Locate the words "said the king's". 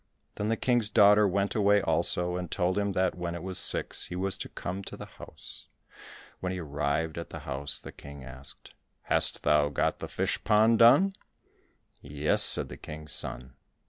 12.41-13.11